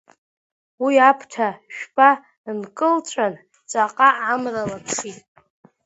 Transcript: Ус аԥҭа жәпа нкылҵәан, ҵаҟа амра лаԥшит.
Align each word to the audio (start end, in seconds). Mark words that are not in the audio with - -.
Ус 0.85 0.95
аԥҭа 1.09 1.47
жәпа 1.75 2.09
нкылҵәан, 2.59 3.33
ҵаҟа 3.69 4.09
амра 4.31 4.63
лаԥшит. 4.69 5.19